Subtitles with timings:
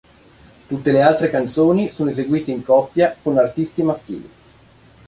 [0.67, 4.29] Tutte le altre canzoni sono eseguite in coppia con artisti maschili.